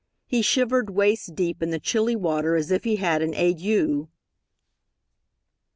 He 0.25 0.41
shivered 0.41 0.89
waist 0.89 1.35
deep 1.35 1.61
in 1.61 1.69
the 1.69 1.77
chilly 1.77 2.15
water 2.15 2.55
as 2.55 2.71
if 2.71 2.85
he 2.85 2.95
had 2.95 3.21
an 3.21 3.35
ague. 3.35 4.07